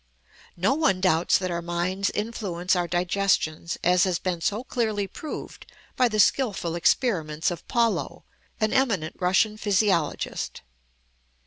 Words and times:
No 0.57 0.73
one 0.73 0.99
doubts 0.99 1.37
that 1.37 1.51
our 1.51 1.61
minds 1.61 2.09
influence 2.09 2.75
our 2.75 2.87
digestions 2.87 3.77
as 3.83 4.03
has 4.05 4.17
been 4.17 4.41
so 4.41 4.63
clearly 4.63 5.05
proved 5.05 5.67
by 5.95 6.07
the 6.09 6.19
skillful 6.19 6.73
experiments 6.73 7.51
of 7.51 7.67
Pawlow, 7.67 8.23
an 8.59 8.73
eminent 8.73 9.15
Russian 9.19 9.57
physiologist. 9.57 10.63